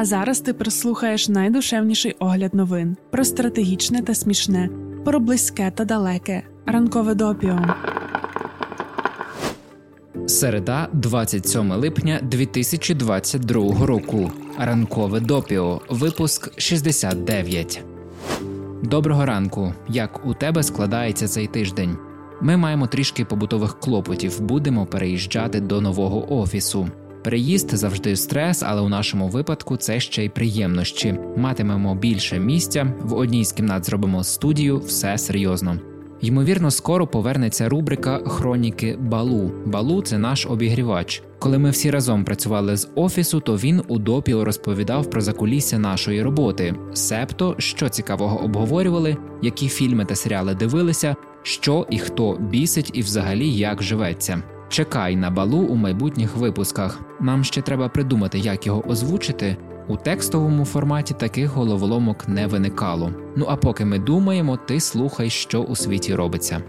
А 0.00 0.04
зараз 0.04 0.40
ти 0.40 0.52
прослухаєш 0.52 1.28
найдушевніший 1.28 2.16
огляд 2.18 2.54
новин 2.54 2.96
про 3.10 3.24
стратегічне 3.24 4.02
та 4.02 4.14
смішне, 4.14 4.68
про 5.04 5.20
близьке 5.20 5.72
та 5.74 5.84
далеке. 5.84 6.42
Ранкове 6.66 7.14
допіо. 7.14 7.58
Середа, 10.26 10.88
27 10.92 11.72
липня 11.72 12.20
2022 12.22 13.86
року. 13.86 14.32
Ранкове 14.58 15.20
допіо. 15.20 15.80
Випуск 15.88 16.60
69. 16.60 17.82
Доброго 18.82 19.26
ранку. 19.26 19.74
Як 19.88 20.26
у 20.26 20.34
тебе 20.34 20.62
складається 20.62 21.28
цей 21.28 21.46
тиждень? 21.46 21.96
Ми 22.40 22.56
маємо 22.56 22.86
трішки 22.86 23.24
побутових 23.24 23.80
клопотів. 23.80 24.40
Будемо 24.40 24.86
переїжджати 24.86 25.60
до 25.60 25.80
нового 25.80 26.40
офісу. 26.40 26.88
Переїзд 27.24 27.76
завжди 27.76 28.16
стрес, 28.16 28.62
але 28.62 28.80
у 28.80 28.88
нашому 28.88 29.28
випадку 29.28 29.76
це 29.76 30.00
ще 30.00 30.24
й 30.24 30.28
приємнощі. 30.28 31.18
Матимемо 31.36 31.94
більше 31.94 32.38
місця. 32.38 32.94
В 33.00 33.14
одній 33.14 33.44
з 33.44 33.52
кімнат 33.52 33.86
зробимо 33.86 34.24
студію, 34.24 34.78
все 34.78 35.18
серйозно. 35.18 35.78
Ймовірно, 36.20 36.70
скоро 36.70 37.06
повернеться 37.06 37.68
рубрика 37.68 38.18
Хроніки 38.26 38.96
Балу. 39.00 39.52
Балу 39.66 40.02
це 40.02 40.18
наш 40.18 40.46
обігрівач. 40.46 41.22
Коли 41.38 41.58
ми 41.58 41.70
всі 41.70 41.90
разом 41.90 42.24
працювали 42.24 42.76
з 42.76 42.88
офісу, 42.94 43.40
то 43.40 43.56
він 43.56 43.82
у 43.88 43.98
допіо 43.98 44.44
розповідав 44.44 45.10
про 45.10 45.20
закулісся 45.20 45.78
нашої 45.78 46.22
роботи, 46.22 46.74
себто 46.94 47.54
що 47.58 47.88
цікавого 47.88 48.44
обговорювали, 48.44 49.16
які 49.42 49.68
фільми 49.68 50.04
та 50.04 50.14
серіали 50.14 50.54
дивилися, 50.54 51.16
що 51.42 51.86
і 51.90 51.98
хто 51.98 52.38
бісить, 52.40 52.90
і 52.94 53.02
взагалі 53.02 53.52
як 53.52 53.82
живеться. 53.82 54.42
Чекай 54.70 55.16
на 55.16 55.30
балу 55.30 55.58
у 55.58 55.76
майбутніх 55.76 56.36
випусках. 56.36 57.00
Нам 57.20 57.44
ще 57.44 57.62
треба 57.62 57.88
придумати, 57.88 58.38
як 58.38 58.66
його 58.66 58.88
озвучити. 58.88 59.56
У 59.88 59.96
текстовому 59.96 60.64
форматі 60.64 61.14
таких 61.14 61.50
головоломок 61.50 62.28
не 62.28 62.46
виникало. 62.46 63.12
Ну 63.36 63.46
а 63.48 63.56
поки 63.56 63.84
ми 63.84 63.98
думаємо, 63.98 64.56
ти 64.56 64.80
слухай, 64.80 65.30
що 65.30 65.62
у 65.62 65.76
світі 65.76 66.14
робиться. 66.14 66.62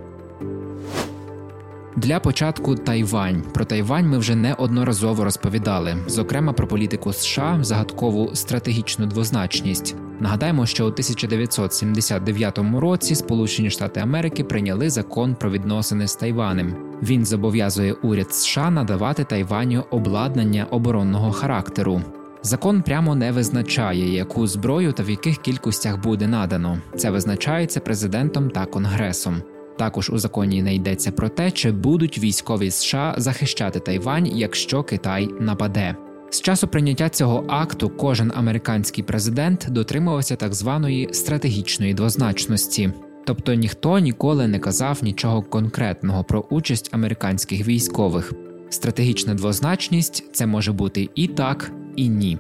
Для 1.96 2.20
початку 2.20 2.76
Тайвань. 2.76 3.44
Про 3.54 3.66
Тайвань 3.66 4.08
ми 4.08 4.18
вже 4.18 4.36
неодноразово 4.36 5.24
розповідали, 5.24 5.98
зокрема 6.08 6.54
про 6.54 6.68
політику 6.68 7.14
США, 7.14 7.58
загадкову 7.62 8.30
стратегічну 8.36 9.06
двозначність. 9.06 9.96
Нагадаємо, 10.22 10.66
що 10.66 10.86
у 10.86 10.88
1979 10.88 12.60
році 12.76 13.16
Сполучені 13.16 13.70
Штати 13.70 14.00
Америки 14.00 14.44
прийняли 14.44 14.90
закон 14.90 15.36
про 15.36 15.52
відносини 15.52 16.08
з 16.08 16.16
Тайванем. 16.16 16.76
Він 17.04 17.26
зобов'язує 17.26 17.94
уряд 17.94 18.34
США 18.34 18.70
надавати 18.70 19.24
Тайваню 19.24 19.84
обладнання 19.92 20.66
оборонного 20.72 21.32
характеру. 21.32 22.02
Закон 22.44 22.82
прямо 22.82 23.16
не 23.16 23.32
визначає, 23.32 24.14
яку 24.14 24.48
зброю 24.48 24.92
та 24.92 25.04
в 25.04 25.10
яких 25.10 25.38
кількостях 25.38 25.98
буде 26.02 26.28
надано. 26.28 26.78
Це 26.96 27.12
визначається 27.12 27.80
президентом 27.80 28.50
та 28.50 28.66
конгресом. 28.66 29.42
Також 29.78 30.10
у 30.10 30.18
законі 30.18 30.64
не 30.64 30.76
йдеться 30.76 31.12
про 31.12 31.30
те, 31.30 31.52
чи 31.52 31.72
будуть 31.72 32.20
військові 32.20 32.72
США 32.72 33.16
захищати 33.18 33.80
Тайвань, 33.80 34.28
якщо 34.28 34.84
Китай 34.84 35.30
нападе. 35.40 35.96
З 36.32 36.42
часу 36.42 36.68
прийняття 36.68 37.10
цього 37.10 37.46
акту 37.48 37.90
кожен 37.90 38.32
американський 38.36 39.04
президент 39.04 39.68
дотримувався 39.70 40.36
так 40.36 40.54
званої 40.54 41.10
стратегічної 41.12 41.94
двозначності, 41.94 42.94
тобто 43.26 43.54
ніхто 43.54 44.00
ніколи 44.00 44.48
не 44.48 44.60
казав 44.60 45.00
нічого 45.02 45.42
конкретного 45.42 46.24
про 46.24 46.46
участь 46.50 46.90
американських 46.92 47.68
військових. 47.68 48.34
Стратегічна 48.70 49.34
двозначність 49.34 50.36
це 50.36 50.46
може 50.46 50.72
бути 50.72 51.10
і 51.16 51.28
так, 51.28 51.72
і 51.96 52.10
ні. 52.10 52.38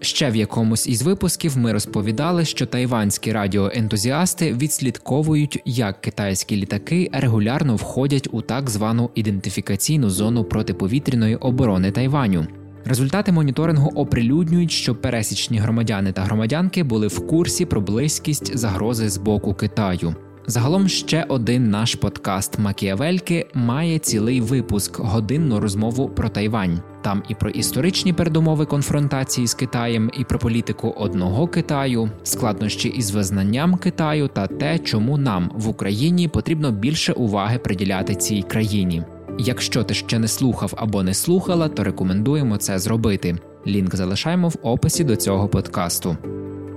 Ще 0.00 0.30
в 0.30 0.36
якомусь 0.36 0.86
із 0.86 1.02
випусків 1.02 1.58
ми 1.58 1.72
розповідали, 1.72 2.44
що 2.44 2.66
тайванські 2.66 3.32
радіоентузіасти 3.32 4.52
відслідковують, 4.52 5.62
як 5.64 6.00
китайські 6.00 6.56
літаки 6.56 7.10
регулярно 7.12 7.76
входять 7.76 8.28
у 8.32 8.42
так 8.42 8.70
звану 8.70 9.10
ідентифікаційну 9.14 10.10
зону 10.10 10.44
протиповітряної 10.44 11.36
оборони 11.36 11.90
Тайваню. 11.90 12.46
Результати 12.84 13.32
моніторингу 13.32 13.90
оприлюднюють, 13.94 14.70
що 14.70 14.94
пересічні 14.94 15.58
громадяни 15.58 16.12
та 16.12 16.22
громадянки 16.22 16.82
були 16.82 17.06
в 17.06 17.26
курсі 17.26 17.64
про 17.64 17.80
близькість 17.80 18.58
загрози 18.58 19.08
з 19.08 19.16
боку 19.16 19.54
Китаю. 19.54 20.14
Загалом 20.46 20.88
ще 20.88 21.24
один 21.28 21.70
наш 21.70 21.94
подкаст 21.94 22.58
Макіавельки 22.58 23.46
має 23.54 23.98
цілий 23.98 24.40
випуск 24.40 24.98
годинну 24.98 25.60
розмову 25.60 26.08
про 26.08 26.28
Тайвань. 26.28 26.80
Там 27.02 27.22
і 27.28 27.34
про 27.34 27.50
історичні 27.50 28.12
передумови 28.12 28.66
конфронтації 28.66 29.46
з 29.46 29.54
Китаєм, 29.54 30.10
і 30.18 30.24
про 30.24 30.38
політику 30.38 30.94
одного 30.96 31.48
Китаю, 31.48 32.10
складнощі 32.22 32.88
із 32.88 33.10
визнанням 33.10 33.76
Китаю 33.76 34.28
та 34.28 34.46
те, 34.46 34.78
чому 34.78 35.18
нам 35.18 35.50
в 35.54 35.68
Україні 35.68 36.28
потрібно 36.28 36.70
більше 36.70 37.12
уваги 37.12 37.58
приділяти 37.58 38.14
цій 38.14 38.42
країні. 38.42 39.02
Якщо 39.38 39.82
ти 39.82 39.94
ще 39.94 40.18
не 40.18 40.28
слухав 40.28 40.74
або 40.76 41.02
не 41.02 41.14
слухала, 41.14 41.68
то 41.68 41.84
рекомендуємо 41.84 42.56
це 42.56 42.78
зробити. 42.78 43.36
Лінк 43.66 43.96
залишаємо 43.96 44.48
в 44.48 44.56
описі 44.62 45.04
до 45.04 45.16
цього 45.16 45.48
подкасту. 45.48 46.16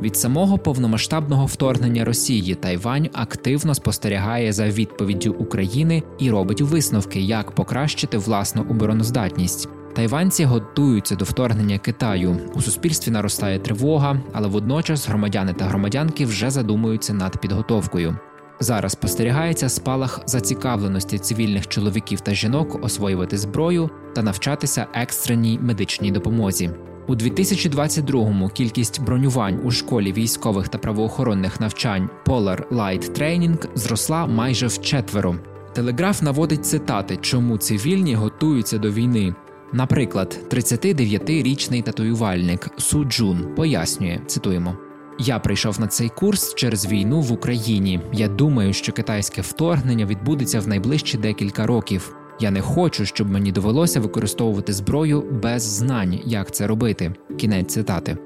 Від 0.02 0.16
самого 0.16 0.58
повномасштабного 0.58 1.46
вторгнення 1.46 2.06
Росії 2.06 2.56
Тайвань 2.56 3.10
активно 3.14 3.76
спостерігає 3.76 4.54
за 4.54 4.70
відповіддю 4.70 5.36
України 5.40 6.04
і 6.20 6.32
робить 6.32 6.62
висновки, 6.62 7.22
як 7.22 7.52
покращити 7.52 8.18
власну 8.18 8.62
обороноздатність. 8.70 9.70
Тайванці 9.96 10.46
готуються 10.46 11.16
до 11.16 11.26
вторгнення 11.26 11.78
Китаю. 11.78 12.38
У 12.56 12.62
суспільстві 12.62 13.12
наростає 13.12 13.60
тривога, 13.60 14.22
але 14.34 14.48
водночас 14.48 15.08
громадяни 15.08 15.54
та 15.54 15.66
громадянки 15.66 16.26
вже 16.26 16.50
задумуються 16.50 17.14
над 17.14 17.38
підготовкою. 17.38 18.16
Зараз 18.60 18.92
спостерігається 18.92 19.70
спалах 19.70 20.20
зацікавленості 20.26 21.20
цивільних 21.20 21.68
чоловіків 21.68 22.20
та 22.20 22.34
жінок 22.34 22.84
освоювати 22.84 23.38
зброю 23.38 23.90
та 24.16 24.24
навчатися 24.24 24.88
екстреній 24.94 25.60
медичній 25.62 26.12
допомозі. 26.12 26.72
У 27.08 27.16
2022-му 27.16 28.50
кількість 28.50 29.02
бронювань 29.02 29.60
у 29.64 29.72
школі 29.72 30.14
військових 30.14 30.68
та 30.68 30.78
правоохоронних 30.78 31.60
навчань 31.60 32.10
Polar 32.26 32.68
Light 32.68 33.20
Training 33.20 33.68
зросла 33.76 34.26
майже 34.26 34.68
вчетверо. 34.68 35.36
Телеграф 35.74 36.22
наводить 36.22 36.66
цитати, 36.66 37.18
чому 37.22 37.58
цивільні 37.58 38.16
готуються 38.16 38.78
до 38.78 38.92
війни. 38.92 39.36
Наприклад, 39.74 40.40
39-річний 40.50 41.84
татуювальник 41.84 42.70
Су 42.78 43.06
Джун 43.06 43.56
пояснює, 43.56 44.20
цитуємо. 44.28 44.78
Я 45.20 45.40
прийшов 45.40 45.80
на 45.80 45.88
цей 45.88 46.09
курс 46.09 46.53
через 46.56 46.86
війну 46.86 47.22
в 47.22 47.31
Україні. 47.31 48.00
Я 48.14 48.28
думаю, 48.28 48.74
що 48.74 48.92
китайське 48.92 49.42
вторгнення 49.42 50.06
відбудеться 50.06 50.59
в 50.59 50.68
найближчі 50.68 51.18
декілька 51.18 51.66
років. 51.66 52.16
Я 52.40 52.52
не 52.52 52.62
хочу, 52.62 53.06
щоб 53.06 53.30
мені 53.30 53.52
довелося 53.52 54.00
використовувати 54.00 54.74
зброю 54.74 55.24
без 55.44 55.64
знань, 55.64 56.20
як 56.26 56.52
це 56.52 56.68
робити. 56.68 57.14
Кінець 57.38 57.74
цитати. 57.74 58.18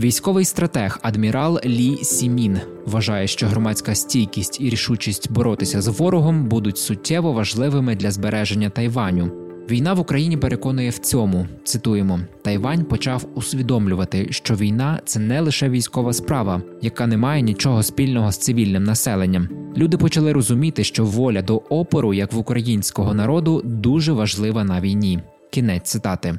Військовий 0.00 0.44
стратег 0.44 0.98
адмірал 1.02 1.60
Лі 1.64 1.96
Сімін 1.96 2.58
вважає, 2.86 3.26
що 3.26 3.46
громадська 3.46 3.94
стійкість 3.94 4.60
і 4.60 4.70
рішучість 4.70 5.32
боротися 5.32 5.82
з 5.82 5.88
ворогом 5.88 6.44
будуть 6.44 6.78
суттєво 6.78 7.32
важливими 7.32 7.96
для 7.96 8.10
збереження 8.10 8.70
Тайваню. 8.70 9.47
Війна 9.70 9.92
в 9.92 10.00
Україні 10.00 10.36
переконує 10.36 10.90
в 10.90 10.98
цьому. 10.98 11.46
Цитуємо: 11.64 12.20
Тайвань 12.42 12.84
почав 12.84 13.26
усвідомлювати, 13.34 14.26
що 14.30 14.54
війна 14.54 15.00
це 15.04 15.20
не 15.20 15.40
лише 15.40 15.68
військова 15.68 16.12
справа, 16.12 16.62
яка 16.82 17.06
не 17.06 17.16
має 17.16 17.42
нічого 17.42 17.82
спільного 17.82 18.32
з 18.32 18.38
цивільним 18.38 18.84
населенням. 18.84 19.48
Люди 19.76 19.96
почали 19.96 20.32
розуміти, 20.32 20.84
що 20.84 21.04
воля 21.04 21.42
до 21.42 21.56
опору, 21.56 22.14
як 22.14 22.32
в 22.32 22.38
українського 22.38 23.14
народу, 23.14 23.62
дуже 23.64 24.12
важлива 24.12 24.64
на 24.64 24.80
війні. 24.80 25.18
Кінець 25.50 25.90
цитати. 25.90 26.38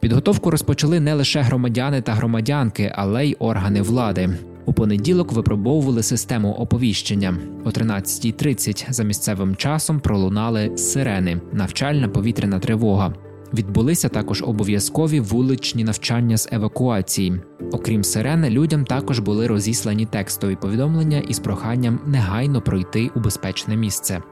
Підготовку 0.00 0.50
розпочали 0.50 1.00
не 1.00 1.14
лише 1.14 1.40
громадяни 1.40 2.00
та 2.00 2.12
громадянки, 2.12 2.92
але 2.94 3.26
й 3.26 3.36
органи 3.38 3.82
влади. 3.82 4.30
У 4.66 4.72
понеділок 4.72 5.32
випробовували 5.32 6.02
систему 6.02 6.52
оповіщення. 6.52 7.38
О 7.64 7.68
13.30 7.68 8.92
за 8.92 9.02
місцевим 9.02 9.56
часом 9.56 10.00
пролунали 10.00 10.76
сирени, 10.76 11.40
навчальна 11.52 12.08
повітряна 12.08 12.58
тривога. 12.58 13.14
Відбулися 13.54 14.08
також 14.08 14.42
обов'язкові 14.42 15.20
вуличні 15.20 15.84
навчання 15.84 16.36
з 16.36 16.48
евакуації. 16.52 17.40
Окрім 17.72 18.04
сирени, 18.04 18.50
людям 18.50 18.84
також 18.84 19.18
були 19.18 19.46
розіслані 19.46 20.06
текстові 20.06 20.56
повідомлення 20.56 21.18
із 21.18 21.38
проханням 21.38 22.00
негайно 22.06 22.60
пройти 22.60 23.10
у 23.16 23.20
безпечне 23.20 23.76
місце. 23.76 24.22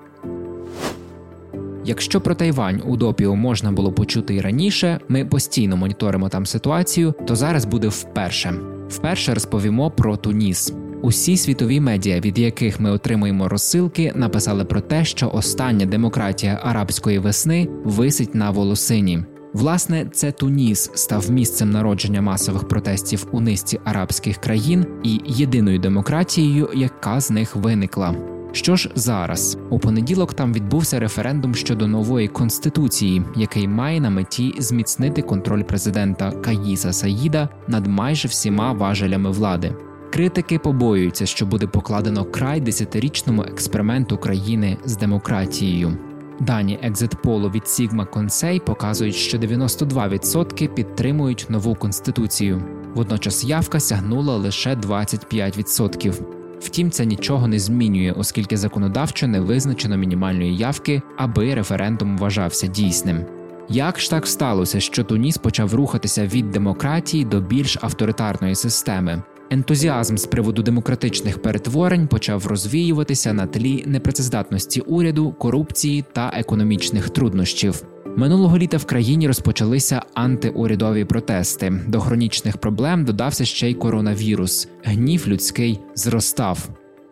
Якщо 1.85 2.21
про 2.21 2.35
Тайвань 2.35 2.83
у 2.87 2.97
допіо 2.97 3.37
можна 3.37 3.73
було 3.73 3.93
почути 3.93 4.35
і 4.35 4.41
раніше, 4.41 5.01
ми 5.09 5.25
постійно 5.25 5.77
моніторимо 5.77 6.29
там 6.29 6.47
ситуацію, 6.47 7.15
то 7.27 7.37
зараз 7.37 7.65
буде 7.65 7.89
вперше. 7.89 8.55
Вперше 8.93 9.35
розповімо 9.35 9.91
про 9.91 10.17
Туніс. 10.17 10.73
Усі 11.03 11.37
світові 11.37 11.81
медіа, 11.81 12.21
від 12.21 12.39
яких 12.39 12.81
ми 12.81 12.91
отримуємо 12.91 13.49
розсилки, 13.49 14.13
написали 14.17 14.65
про 14.65 14.81
те, 14.81 15.05
що 15.05 15.31
остання 15.31 15.87
демократія 15.87 16.61
арабської 16.63 17.19
весни 17.19 17.69
висить 17.85 18.35
на 18.35 18.51
волосині. 18.51 19.25
Власне, 19.53 20.07
це 20.13 20.33
Туніс 20.33 20.91
став 20.95 21.31
місцем 21.31 21.71
народження 21.71 22.23
масових 22.23 22.69
протестів 22.69 23.27
у 23.33 23.41
низці 23.41 23.81
арабських 23.85 24.37
країн 24.37 24.87
і 25.03 25.21
єдиною 25.27 25.79
демократією, 25.79 26.69
яка 26.75 27.21
з 27.21 27.31
них 27.31 27.57
виникла. 27.57 28.32
Що 28.53 28.77
ж 28.77 28.91
зараз 28.95 29.59
у 29.71 29.79
понеділок 29.79 30.35
там 30.35 30.53
відбувся 30.53 31.01
референдум 31.01 31.55
щодо 31.55 31.87
нової 31.87 32.29
конституції, 32.29 33.23
який 33.37 33.69
має 33.69 34.01
на 34.01 34.11
меті 34.11 34.55
зміцнити 34.59 35.23
контроль 35.23 35.63
президента 35.63 36.31
Каїса 36.31 36.93
Саїда 36.93 37.49
над 37.69 37.87
майже 37.87 38.29
всіма 38.29 38.73
важелями 38.73 39.31
влади. 39.31 39.75
Критики 40.13 40.59
побоюються, 40.59 41.27
що 41.27 41.47
буде 41.47 41.67
покладено 41.67 42.25
край 42.25 42.61
десятирічному 42.61 43.43
експерименту 43.43 44.19
країни 44.19 44.77
з 44.85 44.97
демократією. 44.97 45.97
Дані 46.41 46.79
екзитполу 46.83 47.51
від 47.51 47.63
Sigma 47.63 48.07
Consei 48.07 48.61
показують, 48.61 49.15
що 49.15 49.39
92% 49.39 50.69
підтримують 50.69 51.47
нову 51.49 51.75
конституцію. 51.75 52.63
Водночас 52.95 53.45
явка 53.45 53.81
сягнула 53.81 54.37
лише 54.37 54.75
25%. 54.75 56.42
Втім, 56.63 56.91
це 56.91 57.07
нічого 57.07 57.49
не 57.49 57.59
змінює, 57.59 58.13
оскільки 58.17 58.57
законодавчо 58.57 59.27
не 59.27 59.41
визначено 59.41 59.97
мінімальної 59.97 60.57
явки, 60.57 61.03
аби 61.17 61.55
референдум 61.55 62.19
вважався 62.19 62.67
дійсним. 62.67 63.25
Як 63.69 64.01
ж 64.01 64.11
так 64.11 64.27
сталося, 64.27 64.81
що 64.81 65.05
Туніс 65.05 65.39
почав 65.39 65.75
рухатися 65.75 66.27
від 66.27 66.51
демократії 66.51 67.25
до 67.25 67.41
більш 67.41 67.79
авторитарної 67.81 68.55
системи? 68.55 69.23
Ентузіазм 69.51 70.17
з 70.17 70.27
приводу 70.27 70.63
демократичних 70.63 71.43
перетворень 71.43 72.09
почав 72.09 72.47
розвіюватися 72.47 73.33
на 73.33 73.47
тлі 73.47 73.85
непрацездатності 73.87 74.81
уряду, 74.81 75.33
корупції 75.33 76.05
та 76.13 76.33
економічних 76.35 77.11
труднощів. 77.11 77.83
Минулого 78.17 78.59
літа 78.59 78.77
в 78.77 78.85
країні 78.85 79.27
розпочалися 79.27 80.03
антиурядові 80.15 81.05
протести. 81.05 81.73
До 81.89 82.01
хронічних 82.01 82.57
проблем 82.59 83.05
додався 83.05 83.45
ще 83.45 83.71
й 83.71 83.75
коронавірус. 83.75 84.69
Гнів 84.83 85.29
людський 85.29 85.81
зростав. 85.95 86.69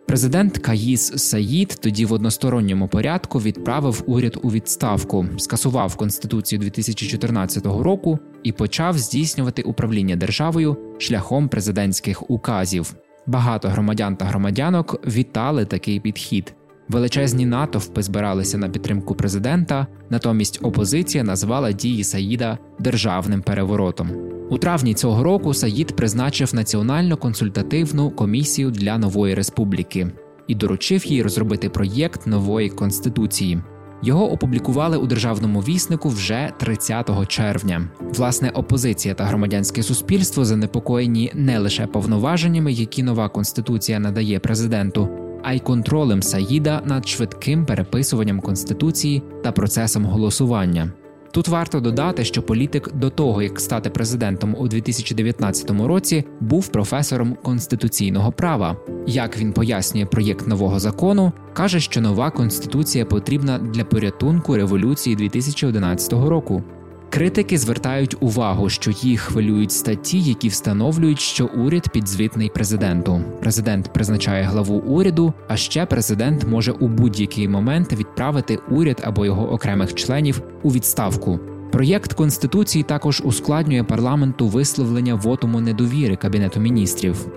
Президент 0.07 0.57
Каїс 0.57 1.13
Саїд 1.15 1.77
тоді 1.81 2.05
в 2.05 2.13
односторонньому 2.13 2.87
порядку 2.87 3.39
відправив 3.39 4.03
уряд 4.07 4.37
у 4.43 4.51
відставку, 4.51 5.25
скасував 5.37 5.95
конституцію 5.95 6.59
2014 6.59 7.65
року 7.65 8.19
і 8.43 8.51
почав 8.51 8.97
здійснювати 8.97 9.61
управління 9.61 10.15
державою 10.15 10.77
шляхом 10.99 11.49
президентських 11.49 12.29
указів. 12.29 12.93
Багато 13.27 13.69
громадян 13.69 14.15
та 14.15 14.25
громадянок 14.25 15.07
вітали 15.07 15.65
такий 15.65 15.99
підхід. 15.99 16.53
Величезні 16.91 17.45
натовпи 17.45 18.03
збиралися 18.03 18.57
на 18.57 18.69
підтримку 18.69 19.15
президента, 19.15 19.87
натомість 20.09 20.59
опозиція 20.63 21.23
назвала 21.23 21.71
дії 21.71 22.03
Саїда 22.03 22.57
державним 22.79 23.41
переворотом. 23.41 24.11
У 24.49 24.57
травні 24.57 24.93
цього 24.93 25.23
року 25.23 25.53
Саїд 25.53 25.95
призначив 25.95 26.55
національну 26.55 27.17
консультативну 27.17 28.09
комісію 28.09 28.71
для 28.71 28.97
нової 28.97 29.35
республіки 29.35 30.07
і 30.47 30.55
доручив 30.55 31.07
їй 31.07 31.23
розробити 31.23 31.69
проєкт 31.69 32.27
нової 32.27 32.69
конституції. 32.69 33.61
Його 34.03 34.31
опублікували 34.31 34.97
у 34.97 35.05
державному 35.05 35.59
віснику 35.59 36.09
вже 36.09 36.51
30 36.57 37.27
червня. 37.27 37.89
Власне, 38.01 38.49
опозиція 38.49 39.13
та 39.13 39.23
громадянське 39.23 39.83
суспільство 39.83 40.45
занепокоєні 40.45 41.31
не 41.35 41.59
лише 41.59 41.87
повноваженнями, 41.87 42.71
які 42.71 43.03
нова 43.03 43.29
конституція 43.29 43.99
надає 43.99 44.39
президенту, 44.39 45.09
а 45.43 45.53
й 45.53 45.59
контролем 45.59 46.23
Саїда 46.23 46.81
над 46.85 47.07
швидким 47.07 47.65
переписуванням 47.65 48.39
конституції 48.39 49.23
та 49.43 49.51
процесом 49.51 50.05
голосування. 50.05 50.91
Тут 51.31 51.47
варто 51.47 51.79
додати, 51.79 52.23
що 52.23 52.43
політик 52.43 52.93
до 52.93 53.09
того, 53.09 53.41
як 53.41 53.59
стати 53.59 53.89
президентом 53.89 54.55
у 54.59 54.67
2019 54.67 55.71
році, 55.71 56.25
був 56.39 56.67
професором 56.67 57.37
конституційного 57.43 58.31
права. 58.31 58.77
Як 59.07 59.37
він 59.37 59.53
пояснює 59.53 60.05
проєкт 60.05 60.47
нового 60.47 60.79
закону, 60.79 61.31
каже, 61.53 61.79
що 61.79 62.01
нова 62.01 62.31
конституція 62.31 63.05
потрібна 63.05 63.59
для 63.59 63.83
порятунку 63.83 64.55
революції 64.55 65.15
2011 65.15 66.13
року. 66.13 66.63
Критики 67.11 67.57
звертають 67.57 68.15
увагу, 68.19 68.69
що 68.69 68.91
їх 68.91 69.21
хвилюють 69.21 69.71
статті, 69.71 70.21
які 70.21 70.47
встановлюють, 70.47 71.19
що 71.19 71.45
уряд 71.45 71.89
підзвітний 71.89 72.49
президенту. 72.49 73.21
Президент 73.41 73.93
призначає 73.93 74.43
главу 74.43 74.75
уряду, 74.75 75.33
а 75.47 75.57
ще 75.57 75.85
президент 75.85 76.47
може 76.47 76.71
у 76.71 76.87
будь-який 76.87 77.47
момент 77.47 77.93
відправити 77.93 78.59
уряд 78.69 79.01
або 79.03 79.25
його 79.25 79.53
окремих 79.53 79.95
членів 79.95 80.41
у 80.63 80.71
відставку. 80.71 81.39
Проєкт 81.71 82.13
конституції 82.13 82.83
також 82.83 83.21
ускладнює 83.25 83.83
парламенту 83.83 84.47
висловлення 84.47 85.15
вотуму 85.15 85.61
недовіри 85.61 86.15
кабінету 86.15 86.59
міністрів. 86.59 87.27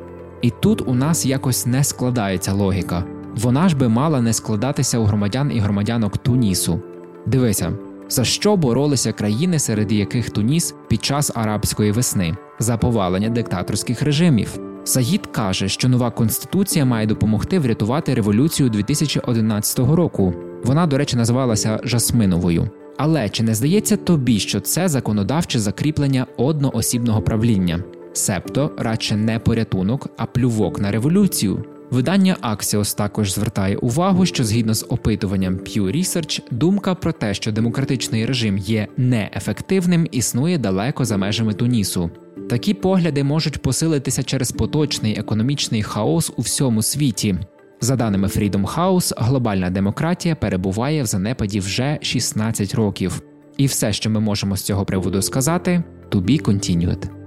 І 0.43 0.50
тут 0.50 0.88
у 0.88 0.94
нас 0.94 1.26
якось 1.26 1.67
не 1.67 1.85
складається 1.85 2.53
логіка. 2.53 3.05
Вона 3.37 3.69
ж 3.69 3.76
би 3.76 3.88
мала 3.88 4.21
не 4.21 4.32
складатися 4.32 4.99
у 4.99 5.05
громадян 5.05 5.53
і 5.55 5.59
громадянок 5.59 6.19
Тунісу. 6.19 6.81
Дивися. 7.26 7.73
За 8.09 8.25
що 8.25 8.56
боролися 8.56 9.12
країни, 9.12 9.59
серед 9.59 9.93
яких 9.93 10.31
Туніс 10.31 10.75
під 10.89 11.05
час 11.05 11.33
арабської 11.35 11.93
весни 11.93 12.37
за 12.59 12.77
повалення 12.77 13.29
диктаторських 13.29 14.03
режимів? 14.03 14.59
Саїд 14.85 15.27
каже, 15.27 15.69
що 15.69 15.89
нова 15.89 16.11
конституція 16.11 16.85
має 16.85 17.06
допомогти 17.06 17.59
врятувати 17.59 18.15
революцію 18.15 18.71
2011 18.71 19.79
року. 19.79 20.35
Вона, 20.65 20.87
до 20.87 20.99
речі, 20.99 21.17
називалася 21.17 21.81
Жасминовою. 21.85 22.71
Але 22.97 23.29
чи 23.29 23.43
не 23.43 23.55
здається 23.55 23.97
тобі, 23.97 24.39
що 24.39 24.61
це 24.61 24.89
законодавче 24.89 25.61
закріплення 25.61 26.27
одноосібного 26.37 27.23
правління, 27.23 27.85
себто 28.12 28.71
радше 28.79 29.17
не 29.17 29.39
порятунок, 29.39 30.09
а 30.17 30.27
плювок 30.27 30.81
на 30.81 30.91
революцію? 30.91 31.65
Видання 31.91 32.37
Axios 32.43 32.97
також 32.97 33.33
звертає 33.33 33.77
увагу, 33.77 34.27
що 34.27 34.45
згідно 34.45 34.75
з 34.75 34.87
опитуванням 34.89 35.55
Pew 35.55 35.97
Research, 35.97 36.43
думка 36.51 36.95
про 36.95 37.13
те, 37.13 37.35
що 37.35 37.53
демократичний 37.53 38.27
режим 38.27 38.59
є 38.59 38.89
неефективним, 38.97 40.09
існує 40.11 40.59
далеко 40.59 41.05
за 41.05 41.17
межами 41.17 41.55
Тунісу. 41.55 42.11
Такі 42.51 42.75
погляди 42.75 43.25
можуть 43.25 43.63
посилитися 43.63 44.23
через 44.23 44.53
поточний 44.53 45.19
економічний 45.19 45.83
хаос 45.83 46.33
у 46.37 46.43
всьому 46.43 46.83
світі. 46.83 47.37
За 47.81 47.97
даними 47.97 48.29
Freedom 48.29 48.75
House, 48.75 49.13
глобальна 49.17 49.71
демократія 49.71 50.35
перебуває 50.35 51.03
в 51.03 51.07
занепаді 51.07 51.61
вже 51.61 51.99
16 52.03 52.75
років. 52.75 53.23
І 53.57 53.67
все, 53.67 53.93
що 53.93 54.11
ми 54.11 54.21
можемо 54.21 54.57
з 54.57 54.63
цього 54.63 54.85
приводу 54.85 55.23
сказати, 55.23 55.83
to 56.11 56.23
be 56.23 56.43
continued. 56.43 57.24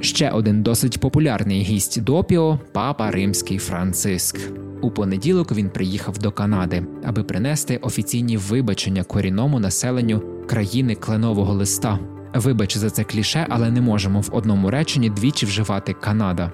Ще 0.00 0.30
один 0.30 0.62
досить 0.62 1.00
популярний 1.00 1.62
гість 1.62 2.02
допіо 2.02 2.58
папа 2.72 3.10
римський 3.10 3.58
Франциск. 3.58 4.38
У 4.82 4.90
понеділок 4.90 5.52
він 5.52 5.70
приїхав 5.70 6.18
до 6.18 6.30
Канади, 6.30 6.86
аби 7.04 7.22
принести 7.22 7.76
офіційні 7.76 8.36
вибачення 8.36 9.04
корінному 9.04 9.60
населенню 9.60 10.22
країни 10.46 10.94
кленового 10.94 11.54
листа. 11.54 11.98
Вибач 12.34 12.76
за 12.76 12.90
це 12.90 13.04
кліше, 13.04 13.46
але 13.48 13.70
не 13.70 13.80
можемо 13.80 14.20
в 14.20 14.30
одному 14.32 14.70
реченні 14.70 15.10
двічі 15.10 15.46
вживати 15.46 15.92
Канада. 15.92 16.52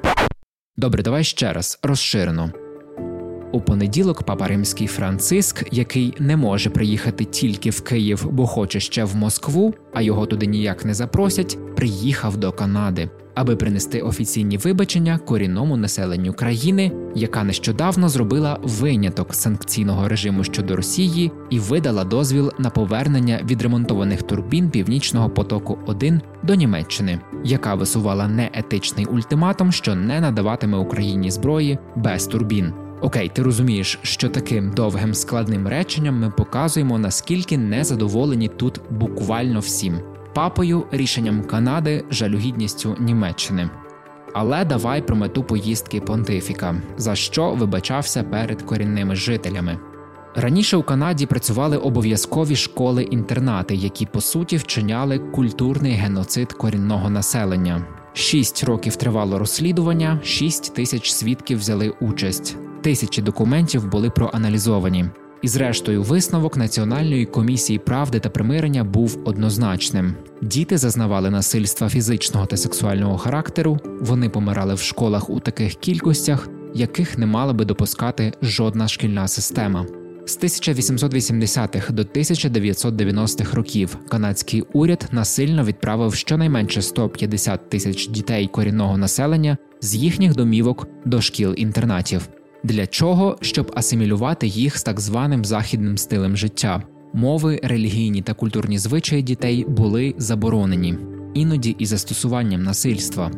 Добре, 0.77 1.03
давай 1.03 1.25
ще 1.25 1.53
раз 1.53 1.79
розширено. 1.83 2.64
У 3.55 3.61
понеділок 3.61 4.23
папа 4.23 4.47
римський 4.47 4.87
Франциск, 4.87 5.65
який 5.73 6.15
не 6.19 6.37
може 6.37 6.71
приїхати 6.71 7.25
тільки 7.25 7.71
в 7.71 7.81
Київ, 7.81 8.27
бо 8.31 8.47
хоче 8.47 8.81
ще 8.81 9.05
в 9.05 9.17
Москву, 9.17 9.75
а 9.93 10.03
його 10.03 10.27
туди 10.27 10.47
ніяк 10.47 10.85
не 10.85 10.95
запросять, 10.95 11.59
приїхав 11.77 12.37
до 12.37 12.53
Канади 12.53 13.09
аби 13.35 13.57
принести 13.57 14.01
офіційні 14.01 14.57
вибачення 14.57 15.19
корінному 15.19 15.77
населенню 15.77 16.33
країни, 16.33 16.93
яка 17.15 17.45
нещодавно 17.45 18.09
зробила 18.09 18.59
виняток 18.63 19.35
санкційного 19.35 20.09
режиму 20.09 20.45
щодо 20.45 20.77
Росії 20.77 21.33
і 21.51 21.59
видала 21.59 22.05
дозвіл 22.05 22.53
на 22.59 22.71
повернення 22.71 23.41
відремонтованих 23.45 24.23
турбін 24.23 24.71
Північного 24.71 25.31
потоку 25.31 25.79
1 25.87 26.21
до 26.43 26.55
Німеччини, 26.55 27.21
яка 27.45 27.75
висувала 27.75 28.29
неетичний 28.29 29.07
ультиматум, 29.07 29.73
що 29.73 29.95
не 29.95 30.21
надаватиме 30.21 30.79
Україні 30.79 31.31
зброї 31.31 31.79
без 31.97 32.27
турбін. 32.27 32.84
Окей, 33.01 33.31
ти 33.35 33.43
розумієш, 33.43 33.99
що 34.03 34.29
таким 34.29 34.71
довгим 34.71 35.15
складним 35.15 35.69
реченням 35.69 36.21
ми 36.21 36.31
показуємо 36.31 36.99
наскільки 36.99 37.59
незадоволені 37.59 38.49
тут 38.49 38.81
буквально 38.91 39.61
всім 39.61 40.01
папою, 40.35 40.87
рішенням 40.91 41.45
Канади, 41.45 42.05
жалюгідністю 42.11 42.97
Німеччини. 43.01 43.71
Але 44.33 44.65
давай 44.65 45.07
про 45.07 45.17
мету 45.17 45.45
поїздки 45.45 46.01
понтифіка, 46.01 46.77
за 46.97 47.15
що 47.15 47.55
вибачався 47.55 48.23
перед 48.23 48.63
корінними 48.63 49.17
жителями. 49.17 49.79
Раніше 50.37 50.77
у 50.77 50.83
Канаді 50.83 51.27
працювали 51.27 51.77
обов'язкові 51.77 52.57
школи-інтернати, 52.57 53.75
які 53.75 54.07
по 54.07 54.21
суті 54.21 54.57
вчиняли 54.57 55.19
культурний 55.19 55.93
геноцид 55.93 56.53
корінного 56.53 57.11
населення. 57.11 57.87
Шість 58.13 58.65
років 58.65 58.97
тривало 58.97 59.39
розслідування, 59.39 60.21
шість 60.25 60.75
тисяч 60.75 61.13
свідків 61.13 61.59
взяли 61.59 61.95
участь, 62.01 62.57
тисячі 62.85 63.23
документів 63.23 63.89
були 63.89 64.11
проаналізовані. 64.11 65.05
І, 65.43 65.49
зрештою, 65.49 66.03
висновок 66.03 66.57
Національної 66.57 67.27
комісії 67.27 67.79
правди 67.79 68.21
та 68.21 68.31
примирення 68.31 68.85
був 68.85 69.19
однозначним: 69.25 70.15
діти 70.43 70.79
зазнавали 70.79 71.31
насильства 71.31 71.89
фізичного 71.89 72.47
та 72.47 72.57
сексуального 72.57 73.19
характеру, 73.19 73.79
вони 74.01 74.29
помирали 74.29 74.75
в 74.75 74.79
школах 74.79 75.31
у 75.31 75.41
таких 75.41 75.75
кількостях, 75.75 76.49
яких 76.75 77.19
не 77.19 77.27
мала 77.27 77.53
би 77.53 77.65
допускати 77.65 78.33
жодна 78.43 78.89
шкільна 78.89 79.29
система. 79.29 79.87
З 80.27 80.39
1880-х 80.39 81.93
до 81.93 82.03
1990-х 82.03 83.55
років 83.55 83.99
канадський 84.09 84.65
уряд 84.73 85.09
насильно 85.13 85.65
відправив 85.65 86.15
щонайменше 86.15 86.83
150 86.83 87.71
тисяч 87.71 88.09
дітей 88.09 88.47
корінного 88.47 88.99
населення 88.99 89.57
з 89.81 89.95
їхніх 89.95 90.35
домівок 90.35 90.89
до 91.05 91.21
шкіл-інтернатів. 91.21 92.29
Для 92.65 92.87
чого? 92.87 93.39
Щоб 93.41 93.73
асимілювати 93.75 94.47
їх 94.47 94.79
з 94.79 94.83
так 94.83 95.01
званим 95.01 95.45
західним 95.45 95.99
стилем 95.99 96.37
життя. 96.37 96.83
Мови, 97.15 97.61
релігійні 97.63 98.23
та 98.23 98.35
культурні 98.35 98.79
звичаї 98.79 99.23
дітей 99.23 99.65
були 99.69 100.15
заборонені, 100.19 100.99
іноді 101.35 101.77
із 101.79 101.89
застосуванням 101.89 102.63
насильства. 102.63 103.31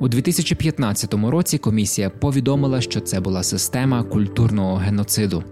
У 0.00 0.08
2015 0.08 1.14
році 1.14 1.58
комісія 1.58 2.10
повідомила, 2.10 2.80
що 2.80 3.00
це 3.00 3.20
була 3.20 3.42
система 3.42 4.02
культурного 4.02 4.76
геноциду. 4.76 5.44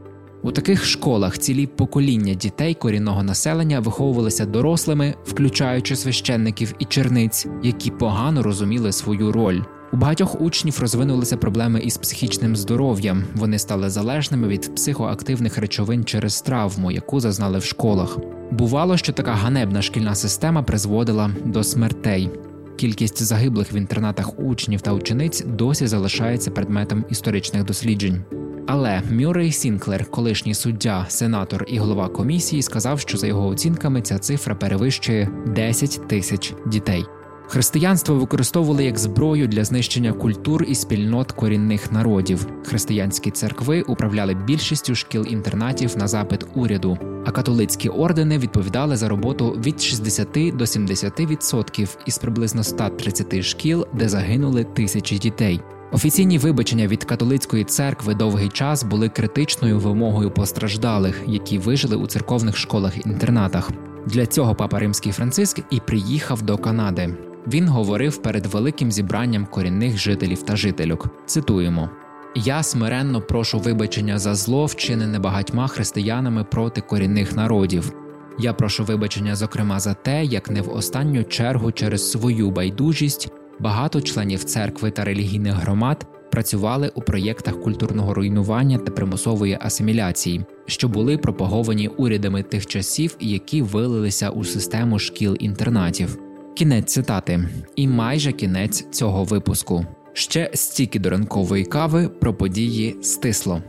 У 0.42 0.52
таких 0.52 0.84
школах 0.84 1.38
цілі 1.38 1.66
покоління 1.66 2.34
дітей 2.34 2.74
корінного 2.74 3.22
населення 3.22 3.80
виховувалися 3.80 4.46
дорослими, 4.46 5.14
включаючи 5.24 5.96
священників 5.96 6.74
і 6.78 6.84
черниць, 6.84 7.46
які 7.62 7.90
погано 7.90 8.42
розуміли 8.42 8.92
свою 8.92 9.32
роль. 9.32 9.60
У 9.92 9.96
багатьох 9.96 10.40
учнів 10.40 10.78
розвинулися 10.80 11.36
проблеми 11.36 11.80
із 11.80 11.96
психічним 11.96 12.56
здоров'ям. 12.56 13.24
Вони 13.34 13.58
стали 13.58 13.90
залежними 13.90 14.48
від 14.48 14.74
психоактивних 14.74 15.58
речовин 15.58 16.04
через 16.04 16.42
травму, 16.42 16.90
яку 16.90 17.20
зазнали 17.20 17.58
в 17.58 17.64
школах. 17.64 18.18
Бувало, 18.50 18.96
що 18.96 19.12
така 19.12 19.32
ганебна 19.32 19.82
шкільна 19.82 20.14
система 20.14 20.62
призводила 20.62 21.30
до 21.44 21.64
смертей. 21.64 22.30
Кількість 22.76 23.22
загиблих 23.22 23.72
в 23.72 23.74
інтернатах 23.74 24.38
учнів 24.38 24.80
та 24.80 24.92
учениць 24.92 25.44
досі 25.44 25.86
залишається 25.86 26.50
предметом 26.50 27.04
історичних 27.10 27.64
досліджень. 27.64 28.24
Але 28.66 29.02
Мюррей 29.10 29.52
Сінклер, 29.52 30.10
колишній 30.10 30.54
суддя, 30.54 31.06
сенатор 31.08 31.64
і 31.68 31.78
голова 31.78 32.08
комісії, 32.08 32.62
сказав, 32.62 33.00
що 33.00 33.18
за 33.18 33.26
його 33.26 33.48
оцінками 33.48 34.02
ця 34.02 34.18
цифра 34.18 34.54
перевищує 34.54 35.28
10 35.46 36.08
тисяч 36.08 36.54
дітей. 36.66 37.04
Християнство 37.50 38.14
використовували 38.14 38.84
як 38.84 38.98
зброю 38.98 39.48
для 39.48 39.64
знищення 39.64 40.12
культур 40.12 40.64
і 40.68 40.74
спільнот 40.74 41.32
корінних 41.32 41.92
народів. 41.92 42.46
Християнські 42.64 43.30
церкви 43.30 43.82
управляли 43.82 44.34
більшістю 44.34 44.94
шкіл-інтернатів 44.94 45.98
на 45.98 46.08
запит 46.08 46.46
уряду, 46.54 46.98
а 47.26 47.30
католицькі 47.30 47.88
ордени 47.88 48.38
відповідали 48.38 48.96
за 48.96 49.08
роботу 49.08 49.50
від 49.50 49.82
60 49.82 50.28
до 50.32 50.64
70% 50.64 51.88
із 52.06 52.18
приблизно 52.18 52.64
130 52.64 53.42
шкіл, 53.42 53.86
де 53.92 54.08
загинули 54.08 54.64
тисячі 54.64 55.18
дітей. 55.18 55.60
Офіційні 55.92 56.38
вибачення 56.38 56.86
від 56.86 57.04
католицької 57.04 57.64
церкви 57.64 58.14
довгий 58.14 58.48
час 58.48 58.84
були 58.84 59.08
критичною 59.08 59.78
вимогою 59.78 60.30
постраждалих, 60.30 61.22
які 61.26 61.58
вижили 61.58 61.96
у 61.96 62.06
церковних 62.06 62.56
школах-інтернатах. 62.56 63.70
Для 64.06 64.26
цього 64.26 64.54
папа 64.54 64.78
Римський 64.78 65.12
Франциск 65.12 65.60
і 65.70 65.80
приїхав 65.80 66.42
до 66.42 66.58
Канади. 66.58 67.16
Він 67.46 67.68
говорив 67.68 68.22
перед 68.22 68.46
великим 68.46 68.92
зібранням 68.92 69.46
корінних 69.46 69.98
жителів 69.98 70.42
та 70.42 70.56
жительок. 70.56 71.08
Цитуємо. 71.26 71.90
Я 72.34 72.62
смиренно 72.62 73.20
прошу 73.20 73.58
вибачення 73.58 74.18
за 74.18 74.34
зло, 74.34 74.66
вчинене 74.66 75.18
багатьма 75.18 75.68
християнами 75.68 76.44
проти 76.44 76.80
корінних 76.80 77.36
народів. 77.36 77.92
Я 78.38 78.52
прошу 78.52 78.84
вибачення, 78.84 79.36
зокрема, 79.36 79.80
за 79.80 79.94
те, 79.94 80.24
як 80.24 80.50
не 80.50 80.62
в 80.62 80.70
останню 80.70 81.24
чергу 81.24 81.72
через 81.72 82.10
свою 82.10 82.50
байдужість 82.50 83.32
багато 83.58 84.00
членів 84.00 84.44
церкви 84.44 84.90
та 84.90 85.04
релігійних 85.04 85.54
громад 85.54 86.06
працювали 86.30 86.92
у 86.94 87.02
проєктах 87.02 87.60
культурного 87.60 88.14
руйнування 88.14 88.78
та 88.78 88.92
примусової 88.92 89.58
асиміляції, 89.60 90.44
що 90.66 90.88
були 90.88 91.18
пропаговані 91.18 91.88
урядами 91.88 92.42
тих 92.42 92.66
часів 92.66 93.16
які 93.20 93.62
вилилися 93.62 94.30
у 94.30 94.44
систему 94.44 94.98
шкіл-інтернатів. 94.98 96.29
Кінець 96.54 96.92
цитати, 96.92 97.48
і 97.76 97.88
майже 97.88 98.32
кінець 98.32 98.86
цього 98.90 99.24
випуску. 99.24 99.86
Ще 100.12 100.50
стільки 100.54 100.98
до 100.98 101.10
ранкової 101.10 101.64
кави 101.64 102.08
про 102.08 102.34
події 102.34 102.96
стисло. 103.02 103.62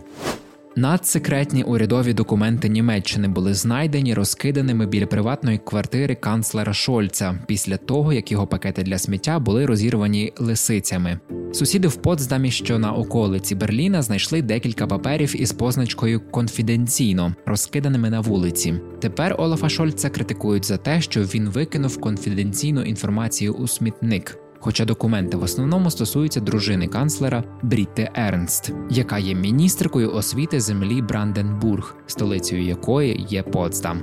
Надсекретні 0.75 1.63
урядові 1.63 2.13
документи 2.13 2.69
Німеччини 2.69 3.27
були 3.27 3.53
знайдені 3.53 4.13
розкиданими 4.13 4.85
біля 4.85 5.05
приватної 5.05 5.57
квартири 5.57 6.15
канцлера 6.15 6.73
Шольца 6.73 7.39
після 7.47 7.77
того, 7.77 8.13
як 8.13 8.31
його 8.31 8.47
пакети 8.47 8.83
для 8.83 8.97
сміття 8.97 9.39
були 9.39 9.65
розірвані 9.65 10.33
лисицями. 10.37 11.19
Сусіди 11.53 11.87
в 11.87 11.95
Потсдамі, 11.95 12.51
що 12.51 12.79
на 12.79 12.91
околиці 12.91 13.55
Берліна, 13.55 14.01
знайшли 14.01 14.41
декілька 14.41 14.87
паперів 14.87 15.41
із 15.41 15.51
позначкою 15.51 16.19
конфіденційно, 16.19 17.35
розкиданими 17.45 18.09
на 18.09 18.19
вулиці. 18.19 18.73
Тепер 18.99 19.35
Олафа 19.37 19.69
Шольца 19.69 20.09
критикують 20.09 20.65
за 20.65 20.77
те, 20.77 21.01
що 21.01 21.21
він 21.21 21.49
викинув 21.49 22.01
конфіденційну 22.01 22.81
інформацію 22.81 23.53
у 23.53 23.67
смітник. 23.67 24.37
Хоча 24.63 24.85
документи 24.85 25.37
в 25.37 25.43
основному 25.43 25.91
стосуються 25.91 26.39
дружини 26.39 26.87
канцлера 26.87 27.43
Брітти 27.61 28.11
Ернст, 28.15 28.71
яка 28.89 29.17
є 29.17 29.35
міністркою 29.35 30.13
освіти 30.13 30.59
землі 30.59 31.01
Бранденбург, 31.01 31.95
столицею 32.07 32.63
якої 32.63 33.25
є 33.29 33.43
Потсдам. 33.43 34.01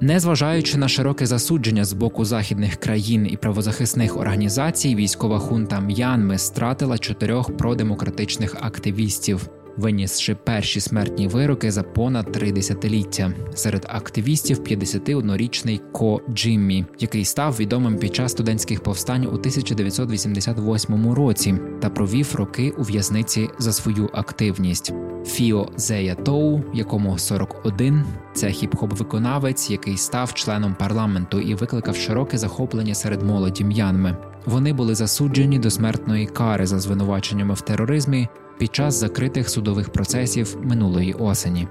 Незважаючи 0.00 0.78
на 0.78 0.88
широке 0.88 1.26
засудження 1.26 1.84
з 1.84 1.92
боку 1.92 2.24
західних 2.24 2.76
країн 2.76 3.28
і 3.30 3.36
правозахисних 3.36 4.16
організацій, 4.16 4.94
військова 4.94 5.38
хунта 5.38 5.80
М'янми 5.80 6.38
стратила 6.38 6.98
чотирьох 6.98 7.56
продемократичних 7.56 8.56
активістів 8.60 9.48
винісши 9.76 10.34
перші 10.34 10.80
смертні 10.80 11.28
вироки 11.28 11.70
за 11.70 11.82
понад 11.82 12.32
три 12.32 12.52
десятиліття. 12.52 13.32
Серед 13.54 13.86
активістів 13.88 14.58
51-річний 14.58 15.80
Ко 15.92 16.20
Джиммі, 16.34 16.84
який 16.98 17.24
став 17.24 17.56
відомим 17.60 17.98
під 17.98 18.14
час 18.14 18.32
студентських 18.32 18.82
повстань 18.82 19.26
у 19.26 19.30
1988 19.30 21.12
році 21.12 21.54
та 21.80 21.90
провів 21.90 22.34
роки 22.34 22.70
у 22.78 22.82
в'язниці 22.82 23.48
за 23.58 23.72
свою 23.72 24.10
активність. 24.12 24.92
Фіо 25.26 25.68
Зея 25.76 26.14
Тоу, 26.14 26.62
якому 26.74 27.18
41, 27.18 28.04
це 28.34 28.46
хіп-хоп 28.46 28.96
виконавець, 28.96 29.70
який 29.70 29.96
став 29.96 30.34
членом 30.34 30.74
парламенту 30.74 31.40
і 31.40 31.54
викликав 31.54 31.96
широке 31.96 32.38
захоплення 32.38 32.94
серед 32.94 33.22
молоді 33.22 33.64
м'янми. 33.64 34.16
Вони 34.46 34.72
були 34.72 34.94
засуджені 34.94 35.58
до 35.58 35.70
смертної 35.70 36.26
кари 36.26 36.66
за 36.66 36.80
звинуваченнями 36.80 37.54
в 37.54 37.60
тероризмі 37.60 38.28
під 38.60 38.74
час 38.74 38.94
закритих 38.94 39.48
судових 39.48 39.90
процесів 39.90 40.56
минулої 40.62 41.12
осені. 41.12 41.68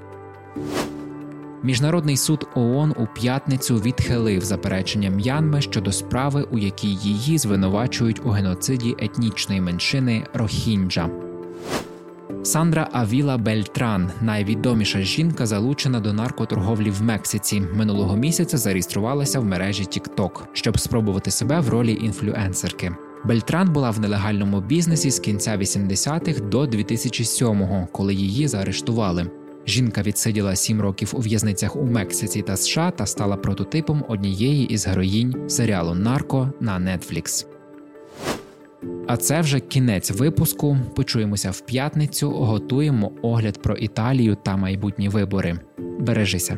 Міжнародний 1.63 2.17
суд 2.17 2.47
ООН 2.55 2.93
у 2.97 3.05
п'ятницю 3.05 3.75
відхилив 3.75 4.43
заперечення 4.43 5.09
М'янми 5.09 5.61
щодо 5.61 5.91
справи, 5.91 6.47
у 6.51 6.57
якій 6.57 6.93
її 6.93 7.37
звинувачують 7.37 8.25
у 8.25 8.29
геноциді 8.29 8.95
етнічної 8.99 9.61
меншини 9.61 10.23
Рохінджа. 10.33 11.09
Сандра 12.43 12.89
Авіла 12.91 13.37
Бельтран, 13.37 14.11
найвідоміша 14.21 15.01
жінка, 15.01 15.45
залучена 15.45 15.99
до 15.99 16.13
наркоторговлі 16.13 16.89
в 16.89 17.01
Мексиці, 17.01 17.61
минулого 17.73 18.15
місяця 18.17 18.57
зареєструвалася 18.57 19.39
в 19.39 19.45
мережі 19.45 19.83
TikTok, 19.83 20.31
щоб 20.53 20.79
спробувати 20.79 21.31
себе 21.31 21.59
в 21.59 21.69
ролі 21.69 21.99
інфлюенсерки. 22.01 22.91
Бельтран 23.23 23.73
була 23.73 23.91
в 23.91 23.99
нелегальному 23.99 24.61
бізнесі 24.61 25.11
з 25.11 25.19
кінця 25.19 25.57
80-х 25.57 26.39
до 26.39 26.61
2007-го, 26.61 27.87
коли 27.91 28.13
її 28.13 28.47
заарештували. 28.47 29.31
Жінка 29.67 30.01
відсиділа 30.01 30.55
сім 30.55 30.81
років 30.81 31.13
у 31.13 31.19
в'язницях 31.19 31.75
у 31.75 31.85
Мексиці 31.85 32.41
та 32.41 32.57
США 32.57 32.91
та 32.91 33.05
стала 33.05 33.37
прототипом 33.37 34.05
однієї 34.07 34.65
із 34.65 34.87
героїнь 34.87 35.49
серіалу 35.49 35.95
Нарко 35.95 36.53
на 36.59 36.79
Netflix. 36.79 37.45
А 39.07 39.17
це 39.17 39.41
вже 39.41 39.59
кінець 39.59 40.11
випуску. 40.11 40.77
Почуємося 40.95 41.51
в 41.51 41.59
п'ятницю. 41.59 42.31
Готуємо 42.31 43.11
огляд 43.21 43.61
про 43.61 43.75
Італію 43.75 44.37
та 44.43 44.57
майбутні 44.57 45.09
вибори. 45.09 45.59
Бережися. 45.99 46.57